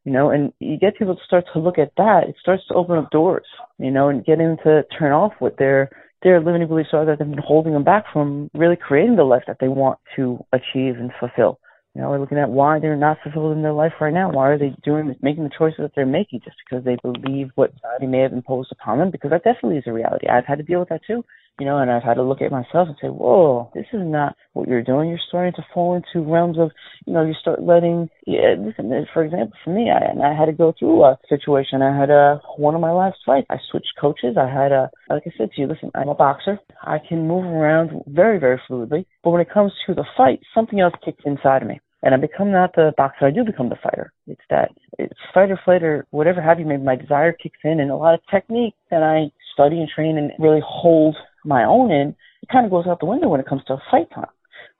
[0.04, 2.28] You know, and you get people to start to look at that.
[2.28, 3.46] It starts to open up doors,
[3.78, 5.90] you know, and get them to turn off what their
[6.22, 9.44] their limiting beliefs are that have been holding them back from really creating the life
[9.46, 11.58] that they want to achieve and fulfill.
[11.94, 14.30] You know, we're looking at why they're not fulfilled in their life right now.
[14.30, 17.72] Why are they doing making the choices that they're making just because they believe what
[17.74, 19.10] society may have imposed upon them?
[19.10, 20.28] Because that definitely is a reality.
[20.28, 21.24] I've had to deal with that too
[21.60, 24.34] you know, and I've had to look at myself and say, whoa, this is not
[24.54, 25.10] what you're doing.
[25.10, 26.70] You're starting to fall into realms of,
[27.06, 30.46] you know, you start letting, yeah, listen, for example, for me, I, and I had
[30.46, 31.82] to go through a situation.
[31.82, 33.46] I had a, one of my last fights.
[33.50, 34.36] I switched coaches.
[34.40, 36.58] I had a, like I said to you, listen, I'm a boxer.
[36.82, 39.04] I can move around very, very fluidly.
[39.22, 41.80] But when it comes to the fight, something else kicks inside of me.
[42.02, 44.14] And I become not the boxer, I do become the fighter.
[44.26, 47.78] It's that, it's fight or flight or whatever have you, maybe my desire kicks in
[47.78, 51.90] and a lot of technique that I study and train and really hold my own
[51.90, 54.26] in, it kind of goes out the window when it comes to fight time.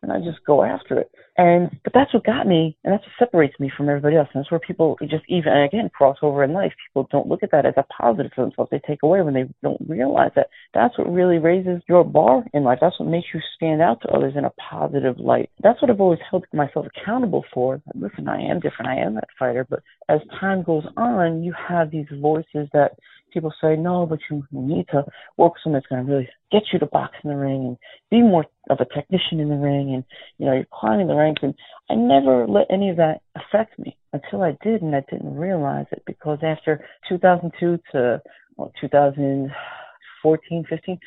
[0.03, 1.11] And I just go after it.
[1.37, 4.29] And, but that's what got me, and that's what separates me from everybody else.
[4.33, 6.73] And that's where people just even, and again, cross over in life.
[6.89, 8.71] People don't look at that as a positive for themselves.
[8.71, 12.65] They take away when they don't realize that that's what really raises your bar in
[12.65, 12.79] life.
[12.81, 15.51] That's what makes you stand out to others in a positive light.
[15.63, 17.81] That's what I've always held myself accountable for.
[17.95, 18.91] Listen, I am different.
[18.91, 19.67] I am that fighter.
[19.69, 22.93] But as time goes on, you have these voices that
[23.33, 25.05] people say, no, but you need to
[25.37, 27.77] work with someone that's going to really get you to box in the ring and
[28.11, 30.05] be more of a technician in the ring and,
[30.39, 31.43] you know, you're climbing the ranks.
[31.43, 31.55] And
[31.89, 35.87] I never let any of that affect me until I did and I didn't realize
[35.93, 38.23] it because after 2002 to
[38.57, 40.99] well, 2014, 15,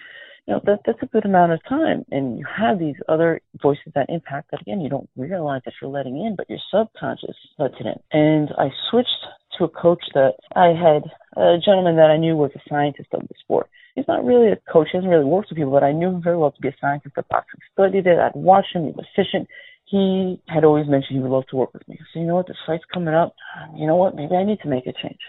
[0.47, 2.03] you know, that, that's a good amount of time.
[2.11, 5.89] And you have these other voices that impact that, again, you don't realize that you're
[5.89, 7.99] letting in, but your subconscious lets it in.
[8.11, 9.09] And I switched
[9.57, 11.03] to a coach that I had,
[11.37, 13.69] a gentleman that I knew was a scientist of the sport.
[13.95, 14.89] he's not really a coach.
[14.91, 16.75] He doesn't really work with people, but I knew him very well to be a
[16.81, 17.59] scientist of boxing.
[17.71, 18.19] Studied it.
[18.19, 18.85] I'd watch him.
[18.85, 19.47] He was efficient.
[19.85, 21.99] He had always mentioned he would love to work with me.
[22.13, 22.47] So you know what?
[22.47, 23.35] This fight's coming up.
[23.77, 24.15] You know what?
[24.15, 25.19] Maybe I need to make a change.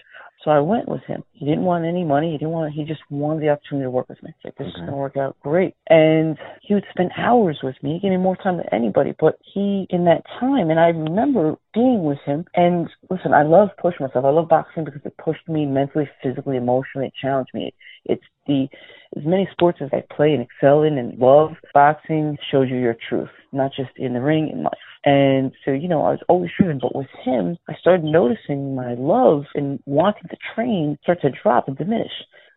[0.45, 1.23] So I went with him.
[1.33, 2.31] He didn't want any money.
[2.31, 2.71] He didn't want.
[2.71, 4.29] He just wanted the opportunity to work with me.
[4.29, 4.83] It's like this okay.
[4.83, 5.73] is gonna work out great.
[5.89, 7.93] And he would spend hours with me.
[7.93, 9.15] He gave me more time than anybody.
[9.19, 12.45] But he, in that time, and I remember being with him.
[12.55, 14.25] And listen, I love pushing myself.
[14.25, 17.07] I love boxing because it pushed me mentally, physically, emotionally.
[17.07, 17.73] It challenged me.
[18.05, 18.67] It's the
[19.15, 21.51] as many sports as I play and excel in and love.
[21.73, 24.73] Boxing shows you your truth, not just in the ring, in life.
[25.03, 28.95] And so, you know, I was always driven, but with him, I started noticing my
[28.95, 32.11] love and wanting to train start to drop and diminish.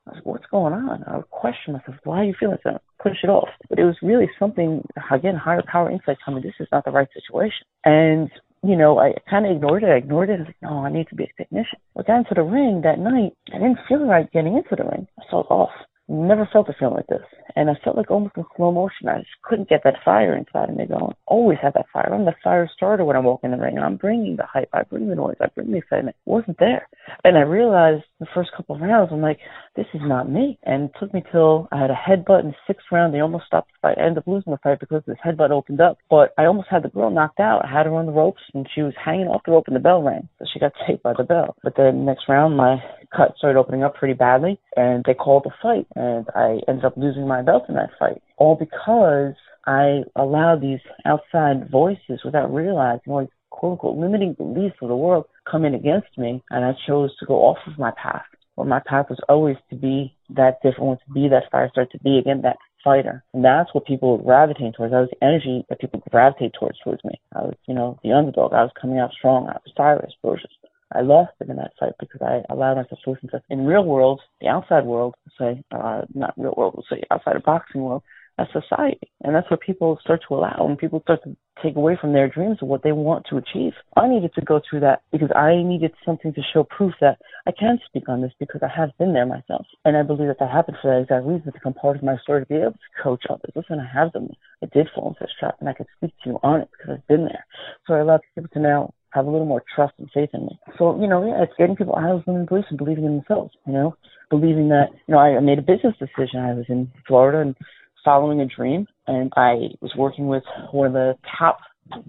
[0.06, 1.04] I was like, what's going on?
[1.06, 2.78] I would question myself, why are you feeling so?
[3.02, 3.50] Push it off.
[3.68, 7.08] But it was really something, again, higher power insight coming, this is not the right
[7.12, 7.66] situation.
[7.84, 8.30] And
[8.62, 9.90] you know, I kind of ignored it.
[9.90, 10.34] I ignored it.
[10.34, 11.78] I was like, no, I need to be a technician.
[11.98, 13.32] I got into the ring that night.
[13.54, 15.06] I didn't feel right getting into the ring.
[15.18, 15.70] I felt off.
[16.10, 17.26] Never felt a feeling like this.
[17.54, 19.08] And I felt like almost in slow motion.
[19.08, 21.14] I just couldn't get that fire inside of me going.
[21.26, 22.12] Always have that fire.
[22.12, 23.78] I'm the fire starter when I walk in the ring.
[23.78, 24.70] I'm bringing the hype.
[24.72, 25.36] I bring the noise.
[25.40, 26.16] I bring the excitement.
[26.26, 26.88] It wasn't there.
[27.24, 29.38] And I realized the first couple of rounds, I'm like,
[29.78, 30.58] this is not me.
[30.64, 33.14] And it took me till I had a headbutt in the sixth round.
[33.14, 33.98] They almost stopped the fight.
[33.98, 35.98] I ended up losing the fight because this headbutt opened up.
[36.10, 37.64] But I almost had the girl knocked out.
[37.64, 39.80] I had her on the ropes and she was hanging off the rope and the
[39.80, 40.28] bell rang.
[40.40, 41.54] So she got taped by the bell.
[41.62, 42.82] But then next round, my
[43.16, 46.96] cut started opening up pretty badly, and they called the fight, and I ended up
[46.96, 49.34] losing my belt in that fight, all because
[49.66, 55.24] I allowed these outside voices without realizing, like quote unquote limiting beliefs of the world
[55.50, 58.24] come in against me, and I chose to go off of my path.
[58.58, 61.92] Well, my path was always to be that different, one, to be that fire starter,
[61.92, 63.22] to be again that fighter.
[63.32, 64.92] And that's what people gravitate towards.
[64.92, 67.20] That was the energy that people gravitate towards towards me.
[67.36, 68.52] I was, you know, the underdog.
[68.52, 69.46] I was coming out strong.
[69.46, 70.50] I was tireless, ferocious.
[70.92, 73.84] I lost it in that fight because I allowed myself to listen to in real
[73.84, 78.02] world, the outside world, say uh, not real world, say outside of boxing world,
[78.38, 80.66] a society, and that's what people start to allow.
[80.66, 84.08] and people start to take away from their dreams what they want to achieve, I
[84.08, 87.78] needed to go through that because I needed something to show proof that I can
[87.86, 90.78] speak on this because I have been there myself, and I believe that that happened
[90.80, 93.24] for that exact reason to become part of my story to be able to coach
[93.28, 93.52] others.
[93.54, 94.28] Listen, I have them.
[94.62, 96.94] I did fall into this trap, and I could speak to you on it because
[96.94, 97.44] I've been there.
[97.86, 100.58] So I allow people to now have a little more trust and faith in me.
[100.78, 103.54] So, you know, yeah, it's getting people out of limiting beliefs and believing in themselves,
[103.66, 103.96] you know,
[104.30, 106.40] believing that, you know, I made a business decision.
[106.40, 107.56] I was in Florida and
[108.04, 111.58] following a dream and I was working with one of the top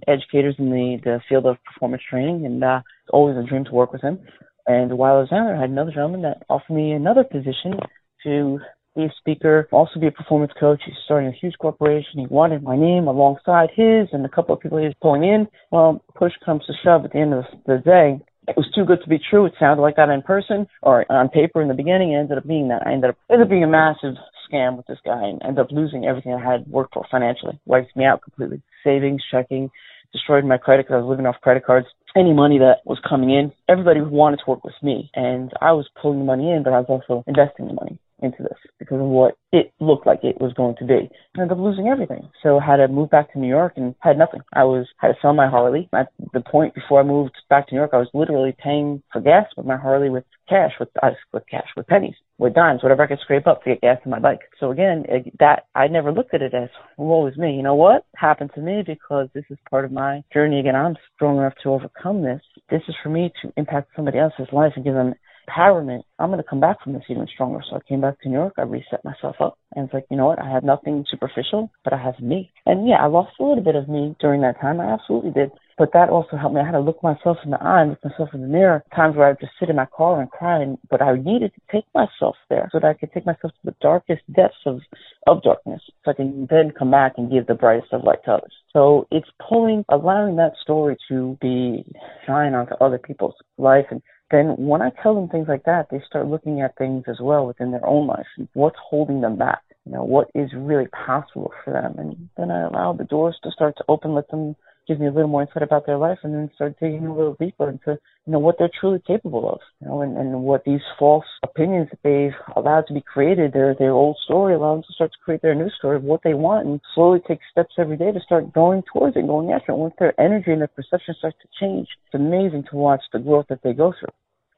[0.08, 3.72] educators in the, the field of performance training and uh it's always a dream to
[3.72, 4.20] work with him.
[4.68, 7.80] And while I was down there I had another gentleman that offered me another position
[8.24, 8.60] to
[8.96, 10.82] be a speaker, also be a performance coach.
[10.86, 12.20] He's starting a huge corporation.
[12.20, 15.48] He wanted my name alongside his and a couple of people he was pulling in.
[15.72, 18.20] Well, push comes to shove at the end of the day.
[18.48, 19.46] It was too good to be true.
[19.46, 22.14] It sounded like that in person or on paper in the beginning.
[22.14, 22.82] It ended up being that.
[22.86, 24.16] I ended up, ended up being a massive
[24.52, 27.60] scam with this guy and ended up losing everything I had worked for financially.
[27.66, 28.62] Wiped me out completely.
[28.84, 29.70] Savings, checking,
[30.12, 31.88] destroyed my credit because I was living off credit cards.
[32.16, 35.12] Any money that was coming in, everybody wanted to work with me.
[35.14, 38.44] And I was pulling the money in, but I was also investing the money into
[38.44, 41.10] this because of what it looked like it was going to be.
[41.38, 42.30] I ended up losing everything.
[42.44, 44.42] So I had to move back to New York and had nothing.
[44.54, 45.90] I was had to sell my Harley.
[45.94, 49.22] At the point before I moved back to New York, I was literally paying for
[49.22, 53.04] gas with my Harley with cash, with uh, with cash, with pennies, with dimes, whatever
[53.04, 54.40] I could scrape up to get gas in my bike.
[54.60, 55.06] So again,
[55.40, 57.54] that I never looked at it as woe is me.
[57.54, 60.60] You know what happened to me because this is part of my journey.
[60.60, 62.42] Again, I'm strong enough to overcome this.
[62.70, 65.14] This is for me to impact somebody else's life and give them
[65.50, 67.62] empowerment, I'm going to come back from this even stronger.
[67.70, 68.54] So I came back to New York.
[68.58, 69.58] I reset myself up.
[69.76, 70.40] And it's like, you know what?
[70.40, 72.52] I have nothing superficial, but I have me.
[72.66, 74.80] And yeah, I lost a little bit of me during that time.
[74.80, 75.52] I absolutely did.
[75.80, 76.62] But that also helped me.
[76.62, 78.84] I had to look myself in the eye and look myself in the mirror.
[78.94, 80.62] Times where I would just sit in my car and cry.
[80.62, 83.60] And, but I needed to take myself there so that I could take myself to
[83.64, 84.82] the darkest depths of,
[85.26, 85.82] of darkness.
[86.04, 88.54] So I can then come back and give the brightest of light to others.
[88.74, 91.86] So it's pulling, allowing that story to be
[92.28, 96.02] shine onto other people's life and then when I tell them things like that, they
[96.06, 98.28] start looking at things as well within their own life.
[98.38, 99.64] and What's holding them back?
[99.86, 101.96] You know, what is really possible for them?
[101.98, 104.56] And then I allow the doors to start to open, let them
[104.90, 107.38] give me a little more insight about their life and then start digging a little
[107.40, 107.92] deeper into,
[108.26, 111.88] you know, what they're truly capable of, you know, and, and what these false opinions
[111.92, 115.20] that they've allowed to be created, their their old story allow them to start to
[115.24, 118.20] create their new story of what they want and slowly take steps every day to
[118.20, 119.78] start going towards it, going after it.
[119.78, 123.46] Once their energy and their perception starts to change, it's amazing to watch the growth
[123.50, 124.10] that they go through.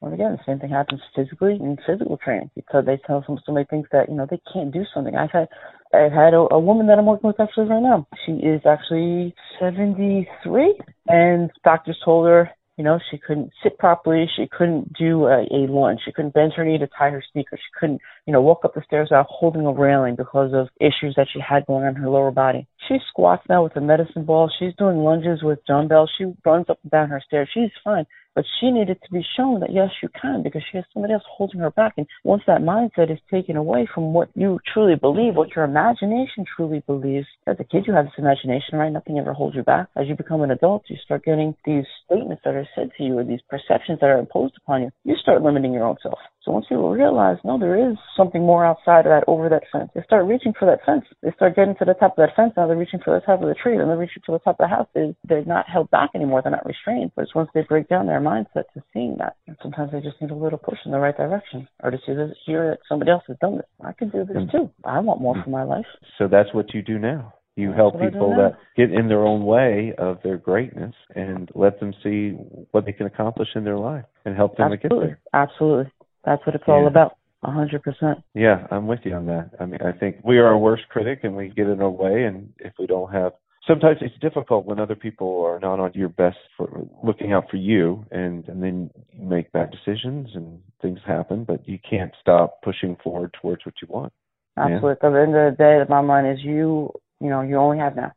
[0.02, 3.52] And again, the same thing happens physically in physical training because they tell some so
[3.52, 5.16] many things that you know they can't do something.
[5.16, 5.48] I've had
[5.94, 8.08] I've had a, a woman that I'm working with actually right now.
[8.26, 14.26] She is actually 73, and doctors told her You know, she couldn't sit properly.
[14.36, 16.00] She couldn't do a, a lunge.
[16.04, 17.60] She couldn't bend her knee to tie her sneakers.
[17.60, 21.14] She couldn't, you know, walk up the stairs without holding a railing because of issues
[21.16, 22.68] that she had going on in her lower body.
[22.88, 24.50] She squats now with a medicine ball.
[24.58, 26.12] She's doing lunges with dumbbells.
[26.18, 27.50] She runs up and down her stairs.
[27.54, 28.06] She's fine.
[28.34, 31.24] But she needed to be shown that yes, you can because she has somebody else
[31.28, 31.94] holding her back.
[31.98, 36.46] And once that mindset is taken away from what you truly believe, what your imagination
[36.56, 38.92] truly believes, as a kid you have this imagination, right?
[38.92, 39.88] Nothing ever holds you back.
[39.98, 43.18] As you become an adult, you start getting these statements that are said to you
[43.18, 44.92] or these perceptions that are imposed upon you.
[45.04, 46.20] You start limiting your own self.
[46.44, 49.92] So once you realize, no, there is something more outside of that, over that fence,
[49.94, 51.06] they start reaching for that fence.
[51.22, 52.54] They start getting to the top of that fence.
[52.58, 53.78] Now they're reaching for the top of the tree.
[53.78, 54.88] Then they're reaching to the top of the house.
[54.96, 56.42] They, they're not held back anymore.
[56.42, 57.12] They're not restrained.
[57.16, 59.36] But it's once they break down their mindset to seeing that.
[59.46, 62.14] And sometimes they just need a little push in the right direction or to see
[62.14, 63.66] this, hear that somebody else has done this.
[63.84, 64.52] I can do this mm.
[64.52, 64.72] too.
[64.84, 65.86] I want more for my life.
[66.18, 67.34] So that's what you do now.
[67.56, 71.80] You that's help people that get in their own way of their greatness and let
[71.80, 72.30] them see
[72.72, 75.08] what they can accomplish in their life and help them Absolutely.
[75.08, 75.42] to get there.
[75.42, 75.92] Absolutely.
[76.26, 76.74] That's what it's yeah.
[76.74, 77.18] all about.
[77.44, 78.20] A hundred percent.
[78.36, 79.52] Yeah, I'm with you on that.
[79.60, 82.26] I mean, I think we are our worst critic, and we get in our way.
[82.26, 83.32] And if we don't have,
[83.68, 87.58] sometimes it's difficult when other people are not on your best for looking out for
[87.58, 91.44] you, and and then you make bad decisions and things happen.
[91.44, 94.14] But you can't stop pushing forward towards what you want.
[94.58, 94.92] Absolutely.
[94.92, 97.78] At the end of the day, the bottom line is you you know, you only
[97.78, 98.12] have now.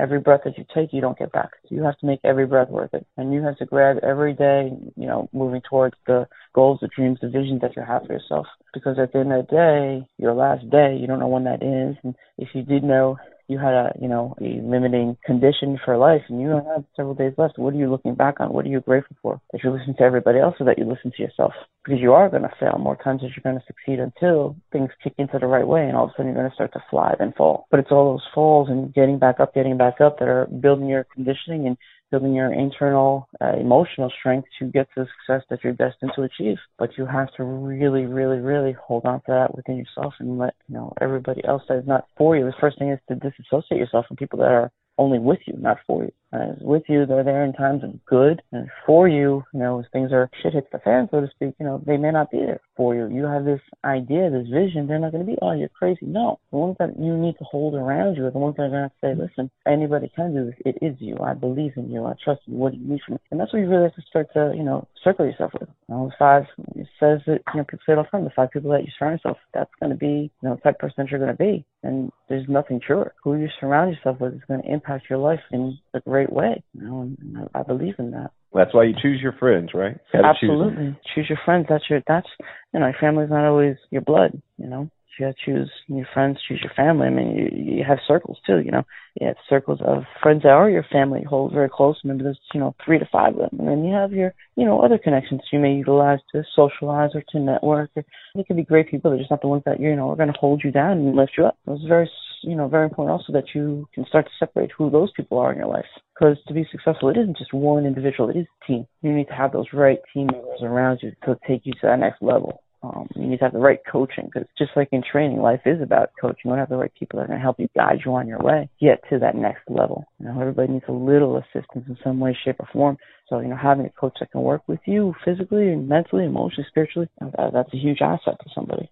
[0.00, 1.50] Every breath that you take, you don't get back.
[1.62, 3.06] So you have to make every breath worth it.
[3.16, 7.18] And you have to grab every day, you know, moving towards the goals, the dreams,
[7.22, 8.46] the visions that you have for yourself.
[8.74, 11.62] Because at the end of the day, your last day, you don't know when that
[11.62, 11.96] is.
[12.02, 13.18] And if you did know
[13.50, 17.32] you had a you know a limiting condition for life and you have several days
[17.36, 18.52] left what are you looking back on?
[18.52, 19.40] What are you grateful for?
[19.52, 21.52] That you listen to everybody else or that you listen to yourself?
[21.84, 22.78] Because you are going to fail.
[22.78, 25.96] More times than you're going to succeed until things kick into the right way and
[25.96, 27.66] all of a sudden you're going to start to fly then fall.
[27.70, 30.88] But it's all those falls and getting back up getting back up that are building
[30.88, 31.76] your conditioning and
[32.10, 36.22] building your internal uh, emotional strength to get to the success that you're destined to
[36.22, 36.56] achieve.
[36.78, 40.54] But you have to really, really, really hold on to that within yourself and let
[40.68, 42.44] you know everybody else that is not for you.
[42.44, 45.78] The first thing is to disassociate yourself from people that are only with you, not
[45.86, 46.12] for you.
[46.32, 49.86] Uh, with you, they're there in times of good, and for you, you know, as
[49.92, 52.38] things are shit hits the fan, so to speak, you know, they may not be
[52.38, 53.08] there for you.
[53.08, 56.06] You have this idea, this vision, they're not going to be, oh, you're crazy.
[56.06, 58.70] No, the ones that you need to hold around you are the ones that are
[58.70, 60.54] going to say, listen, anybody can do this.
[60.64, 61.16] It is you.
[61.18, 62.04] I believe in you.
[62.04, 62.54] I trust you.
[62.54, 63.20] What do you need from me?
[63.32, 65.68] And that's what you really have to start to, you know, circle yourself with.
[65.88, 66.44] You know, the five,
[66.76, 68.82] it says that, you know, people say it all the time, the five people that
[68.82, 71.18] you surround yourself, that's going to be, you know, the type of person that you're
[71.18, 71.64] going to be.
[71.82, 73.14] And there's nothing truer.
[73.24, 76.62] Who you surround yourself with is going to impact your life in a great way.
[76.74, 78.32] You know, I believe in that.
[78.52, 79.96] That's why you choose your friends, right?
[80.12, 80.86] Absolutely.
[80.86, 81.66] Choose, choose, your friends.
[81.68, 82.26] That's your that's
[82.74, 84.90] you know, your family's not always your blood, you know.
[85.18, 87.06] You gotta choose your friends, choose your family.
[87.06, 88.84] I mean, you, you have circles too, you know.
[89.20, 92.00] You have circles of friends that are your family, hold very close.
[92.04, 93.60] Maybe there's, you know, three to five of them.
[93.60, 97.22] And then you have your, you know, other connections you may utilize to socialize or
[97.32, 97.90] to network.
[97.96, 98.04] Or,
[98.34, 99.10] they could be great people.
[99.10, 101.16] They're just not the ones that, you know, are going to hold you down and
[101.16, 101.58] lift you up.
[101.66, 102.08] It's very,
[102.42, 105.52] you know, very important also that you can start to separate who those people are
[105.52, 105.86] in your life.
[106.14, 108.86] Because to be successful, it isn't just one individual, it is a team.
[109.02, 111.98] You need to have those right team members around you to take you to that
[111.98, 112.62] next level.
[112.82, 115.82] Um, you need to have the right coaching because just like in training, life is
[115.82, 116.40] about coaching.
[116.44, 118.14] You want to have the right people that are going to help you guide you
[118.14, 120.06] on your way, get to that next level.
[120.18, 122.96] You know, everybody needs a little assistance in some way, shape, or form.
[123.28, 126.66] So, you know, having a coach that can work with you physically and mentally, emotionally,
[126.70, 128.88] spiritually, that, that's a huge asset to somebody.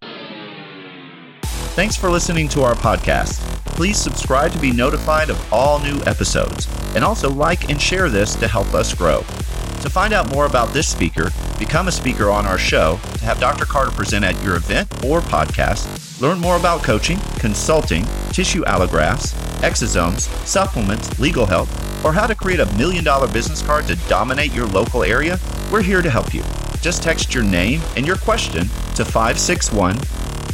[1.78, 3.38] Thanks for listening to our podcast.
[3.76, 8.34] Please subscribe to be notified of all new episodes, and also like and share this
[8.34, 9.18] to help us grow.
[9.18, 13.38] To find out more about this speaker, become a speaker on our show, to have
[13.38, 13.64] Dr.
[13.64, 20.22] Carter present at your event or podcast, learn more about coaching, consulting, tissue allografts, exosomes,
[20.44, 21.68] supplements, legal help,
[22.04, 25.38] or how to create a million dollar business card to dominate your local area,
[25.70, 26.42] we're here to help you.
[26.80, 28.62] Just text your name and your question
[28.96, 29.96] to 561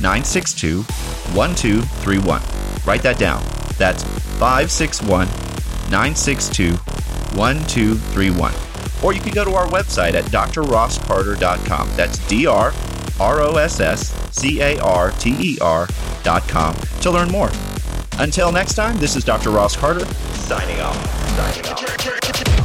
[0.05, 0.83] 962
[1.33, 2.43] 1231.
[2.85, 3.43] Write that down.
[3.79, 4.05] That's
[4.39, 5.27] 561
[5.91, 6.75] 962
[7.35, 8.55] 1231
[9.03, 11.91] or you can go to our website at drrosscarter.com.
[11.95, 12.73] That's D R
[13.21, 17.51] R O S S C A R T E R.com to learn more.
[18.19, 19.51] Until next time, this is Dr.
[19.51, 20.97] Ross Carter signing off.
[21.37, 22.64] Signing off.